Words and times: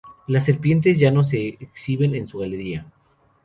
Las 0.25 0.45
serpientes 0.45 0.97
ya 0.97 1.11
no 1.11 1.23
se 1.23 1.49
exhiben 1.59 2.15
en 2.15 2.27
su 2.27 2.39
galería. 2.39 2.89